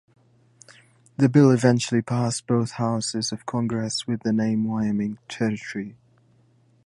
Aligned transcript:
The 1.17 1.29
bill 1.29 1.51
eventually 1.51 2.01
passed 2.01 2.47
both 2.47 2.71
houses 2.71 3.31
of 3.31 3.45
Congress 3.45 4.07
with 4.07 4.23
the 4.23 4.33
name 4.33 4.63
"Wyoming 4.63 5.19
Territory". 5.29 5.95